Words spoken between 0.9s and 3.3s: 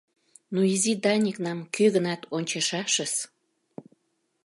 Даникнам кӧ-гынат ончышашыс.